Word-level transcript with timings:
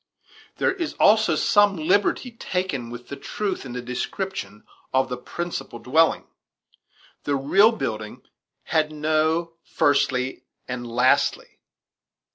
There 0.57 0.73
is 0.73 0.93
also 0.95 1.35
some 1.35 1.75
liberty 1.77 2.31
taken 2.31 2.89
with 2.89 3.09
the 3.09 3.15
truth 3.15 3.67
in 3.67 3.73
the 3.73 3.83
description 3.83 4.63
of 4.91 5.09
the 5.09 5.17
principal 5.17 5.77
dwelling; 5.77 6.25
the 7.23 7.35
real 7.35 7.71
building 7.71 8.23
had 8.63 8.91
no 8.91 9.53
"firstly" 9.61 10.41
and 10.67 10.87
"lastly." 10.87 11.59